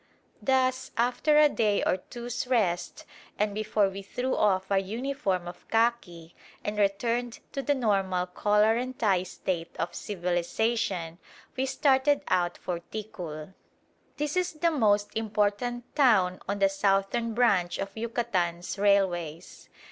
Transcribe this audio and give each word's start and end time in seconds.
Thus, 0.41 0.89
after 0.97 1.37
a 1.37 1.47
day 1.47 1.83
or 1.83 1.97
two's 1.97 2.47
rest 2.47 3.05
and 3.37 3.53
before 3.53 3.87
we 3.87 4.01
threw 4.01 4.35
off 4.35 4.71
our 4.71 4.79
uniform 4.79 5.47
of 5.47 5.67
khaki 5.67 6.33
and 6.63 6.75
returned 6.79 7.37
to 7.51 7.61
the 7.61 7.75
normal 7.75 8.25
collar 8.25 8.75
and 8.77 8.97
tie 8.97 9.21
state 9.21 9.75
of 9.77 9.93
civilisation, 9.93 11.19
we 11.55 11.67
started 11.67 12.21
out 12.29 12.57
for 12.57 12.79
Ticul. 12.91 13.53
This 14.17 14.35
is 14.35 14.53
the 14.53 14.71
most 14.71 15.15
important 15.15 15.95
town 15.95 16.39
on 16.49 16.57
the 16.57 16.67
southern 16.69 17.35
branch 17.35 17.77
of 17.77 17.95
Yucatan's 17.95 18.79
railways. 18.79 19.69